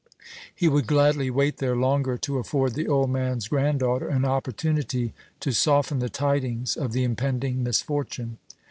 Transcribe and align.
He 0.55 0.67
would 0.67 0.87
gladly 0.87 1.29
wait 1.29 1.57
there 1.57 1.75
longer 1.75 2.17
to 2.17 2.39
afford 2.39 2.73
the 2.73 2.87
old 2.87 3.11
man's 3.11 3.47
granddaughter 3.49 4.07
an 4.09 4.25
opportunity 4.25 5.13
to 5.41 5.51
soften 5.53 5.99
the 5.99 6.09
tidings 6.09 6.75
of 6.75 6.91
the 6.91 7.03
impending 7.03 7.61
misfortune. 7.61 8.39